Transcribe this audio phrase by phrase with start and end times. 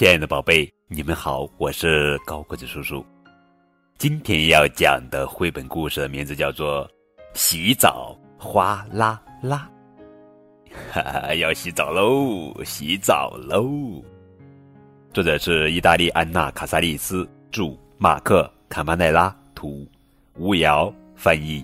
[0.00, 3.04] 亲爱的宝贝，你们好，我是高个子叔叔。
[3.98, 6.88] 今天要讲的绘本故事的名字叫做
[7.34, 9.68] 《洗澡哗啦啦》。
[10.90, 12.64] 哈哈，要洗澡喽！
[12.64, 14.02] 洗澡喽！
[15.12, 19.86] 作者是意大利安娜·卡萨利斯，著，马克·卡巴奈拉，图，
[20.38, 21.62] 吴瑶翻译。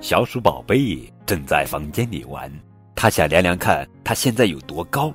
[0.00, 2.50] 小鼠宝贝正在房间里玩，
[2.94, 5.12] 他想量量看他现在有多高。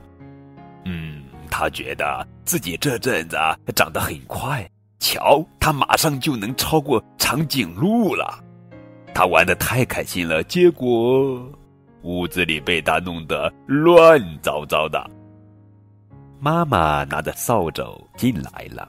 [0.85, 3.37] 嗯，他觉得自己这阵子
[3.75, 4.67] 长得很快，
[4.99, 8.41] 瞧，他马上就能超过长颈鹿了。
[9.13, 11.51] 他玩的太开心了，结果
[12.03, 15.09] 屋子里被他弄得乱糟糟的。
[16.39, 17.83] 妈妈拿着扫帚
[18.15, 18.87] 进来了，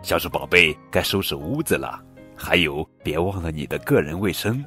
[0.00, 2.00] 小鼠宝贝该收拾屋子了，
[2.34, 4.64] 还有别忘了你的个人卫生。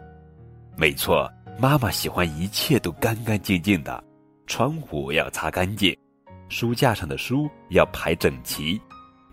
[0.75, 4.03] 没错，妈妈喜欢一切都干干净净的，
[4.45, 5.97] 窗户要擦干净，
[6.49, 8.81] 书架上的书要排整齐，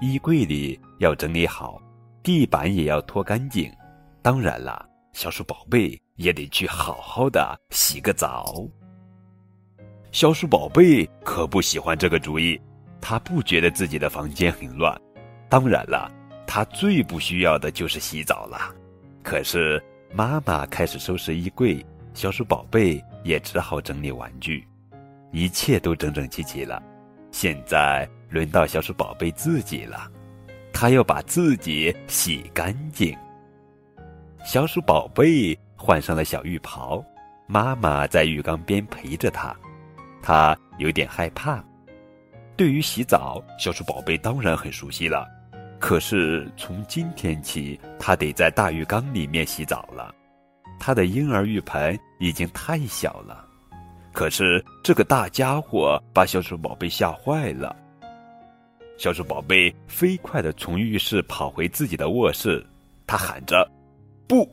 [0.00, 1.80] 衣柜里要整理好，
[2.22, 3.72] 地板也要拖干净。
[4.22, 8.66] 当然了，小鼠宝贝也得去好好的洗个澡。
[10.10, 12.60] 小鼠宝贝可不喜欢这个主意，
[13.00, 15.00] 他不觉得自己的房间很乱。
[15.48, 16.10] 当然了，
[16.46, 18.74] 他最不需要的就是洗澡了。
[19.22, 19.82] 可是。
[20.14, 24.62] 妈妈开始收拾衣柜，小鼠宝贝也只好整理玩具，
[25.30, 26.82] 一切都整整齐齐了。
[27.32, 30.08] 现在轮到小鼠宝贝自己了，
[30.72, 33.16] 他要把自己洗干净。
[34.44, 37.04] 小鼠宝贝换上了小浴袍，
[37.46, 39.56] 妈妈在浴缸边陪着他，
[40.22, 41.64] 他有点害怕。
[42.56, 45.26] 对于洗澡，小鼠宝贝当然很熟悉了。
[45.80, 50.14] 可是从今天起，他得在大浴缸里面洗澡了。
[50.78, 53.48] 他的婴儿浴盆已经太小了。
[54.12, 57.74] 可是这个大家伙把小鼠宝贝吓坏了。
[58.98, 62.64] 小鼠宝贝飞快地从浴室跑回自己的卧室，
[63.06, 63.68] 他喊着
[64.28, 64.48] ：“不！”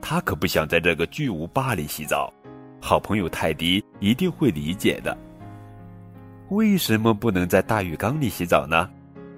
[0.00, 2.32] 他可不想在这个巨无霸里洗澡。
[2.80, 5.14] 好朋友泰迪一定会理解的。
[6.48, 8.88] 为什么不能在大浴缸里洗澡呢？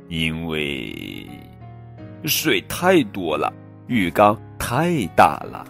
[0.08, 1.26] 因为
[2.24, 3.52] 水太多了，
[3.88, 5.66] 浴缸太大了。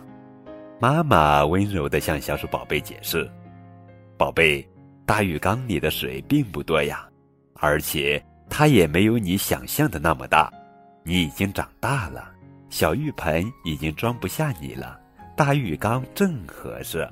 [0.78, 3.28] 妈妈温柔的向小鼠宝贝解释
[4.22, 4.64] ：“宝贝，
[5.04, 7.08] 大浴缸里的水并不多呀，
[7.54, 10.48] 而且它也没有你想象的那么大。
[11.02, 12.32] 你已经长大了，
[12.70, 14.96] 小浴盆已经装不下你了，
[15.36, 17.04] 大浴缸正合适。”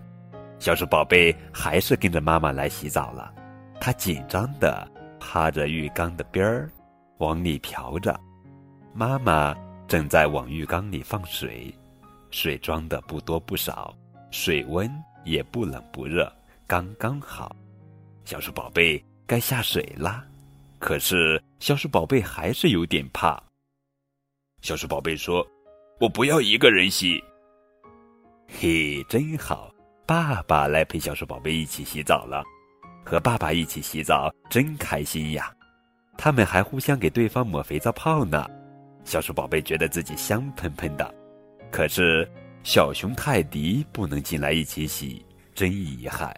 [0.61, 3.35] 小鼠宝贝还是跟着妈妈来洗澡了，
[3.81, 4.89] 它紧张的
[5.19, 6.71] 趴着浴缸的边儿。
[7.19, 8.17] 往里瓢着，
[8.95, 9.53] 妈妈
[9.89, 11.75] 正在往浴缸里放水，
[12.31, 13.93] 水装的不多不少，
[14.31, 14.89] 水温
[15.25, 16.33] 也不冷不热，
[16.71, 17.57] 刚刚好。
[18.25, 20.25] 小鼠宝贝该下水啦，
[20.79, 23.43] 可是小鼠宝贝还是有点怕。
[24.63, 25.45] 小鼠宝贝说
[25.99, 27.21] ：“我不要一个人洗。”
[28.47, 29.75] 嘿，真好，
[30.07, 32.45] 爸爸来陪小鼠宝贝一起洗澡了，
[33.05, 35.53] 和爸爸一起洗澡真开心呀。
[36.17, 38.49] 他们还互相给对方抹肥皂泡呢，
[39.03, 41.13] 小鼠宝贝觉得自己香喷喷的。
[41.73, 42.31] 可是
[42.63, 46.33] 小熊泰迪不能进来一起洗，真遗憾。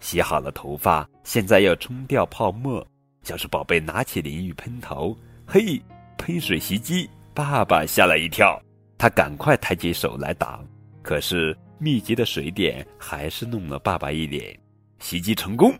[0.00, 2.84] 洗好了头发，现在要冲掉泡沫。
[3.22, 5.16] 小鼠宝贝拿起淋浴喷头，
[5.46, 5.80] 嘿，
[6.16, 7.08] 喷水袭击！
[7.32, 8.60] 爸爸吓了一跳，
[8.98, 10.66] 他赶快抬起手来挡，
[11.02, 14.58] 可是密集的水点还是弄了爸爸一脸。
[14.98, 15.72] 袭击成功。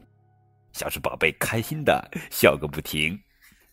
[0.72, 3.18] 小鼠宝贝开心的笑个不停。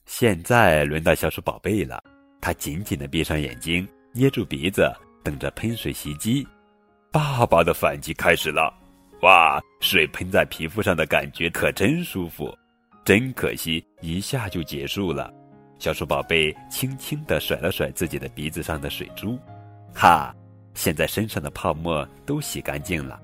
[0.05, 2.01] 现在轮到小鼠宝贝了，
[2.41, 4.91] 他紧紧的闭上眼睛，捏住鼻子，
[5.23, 6.47] 等着喷水袭击。
[7.11, 8.73] 爸爸的反击开始了，
[9.21, 12.55] 哇，水喷在皮肤上的感觉可真舒服。
[13.03, 15.33] 真可惜，一下就结束了。
[15.79, 19.39] 小鼠宝贝轻轻的甩了甩自己的鼻子上的水珠，
[19.93, 20.35] 哈，
[20.73, 23.19] 现在身上的泡沫都洗干净了。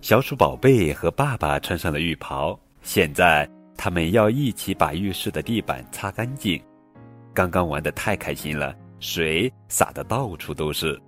[0.00, 6.62] 小鼠宝贝和爸爸穿上了浴袍，现在他们要一起把浴室的地板擦干净。
[7.32, 11.00] 刚刚玩的太开心了，水洒的到处都是。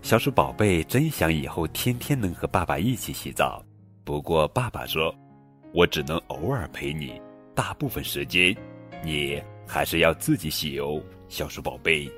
[0.00, 3.62] 小鼠宝贝真想以后天天能和爸爸一起洗澡，
[4.04, 5.14] 不过爸爸说
[5.74, 7.20] ：“我只能偶尔陪你，
[7.54, 8.56] 大部分时间，
[9.04, 12.10] 你还是要自己洗哦。”小鼠宝贝。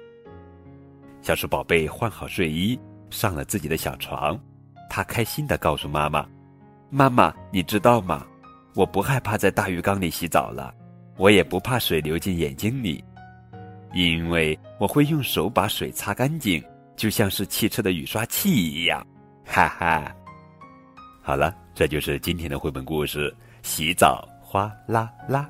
[1.21, 2.79] 小鼠宝贝换好睡衣，
[3.11, 4.39] 上了自己的小床。
[4.89, 6.25] 他开心的告诉妈妈
[6.91, 8.25] ：“妈妈，你知道吗？
[8.77, 10.73] 我不害怕在大浴缸里洗澡了，
[11.17, 13.03] 我也不怕水流进眼睛里，
[13.93, 16.63] 因为我会用手把水擦干净，
[17.01, 19.05] 就像是汽车的雨刷器一样。
[19.47, 20.15] ”哈哈。
[21.23, 21.61] 好了。
[21.81, 23.31] 这就是今天的绘本故事
[23.63, 25.49] 《洗澡哗啦啦》。